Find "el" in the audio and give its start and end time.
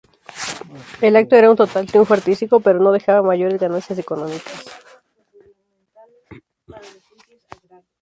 0.99-1.15